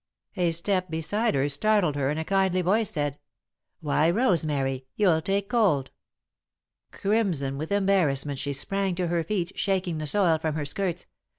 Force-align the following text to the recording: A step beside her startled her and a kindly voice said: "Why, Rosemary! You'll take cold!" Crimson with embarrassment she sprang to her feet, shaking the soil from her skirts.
A 0.35 0.49
step 0.49 0.89
beside 0.89 1.35
her 1.35 1.47
startled 1.47 1.95
her 1.95 2.09
and 2.09 2.19
a 2.19 2.25
kindly 2.25 2.63
voice 2.63 2.89
said: 2.89 3.19
"Why, 3.81 4.09
Rosemary! 4.09 4.87
You'll 4.95 5.21
take 5.21 5.47
cold!" 5.47 5.91
Crimson 6.91 7.55
with 7.55 7.71
embarrassment 7.71 8.39
she 8.39 8.53
sprang 8.53 8.95
to 8.95 9.09
her 9.09 9.23
feet, 9.23 9.51
shaking 9.55 9.99
the 9.99 10.07
soil 10.07 10.39
from 10.39 10.55
her 10.55 10.65
skirts. 10.65 11.05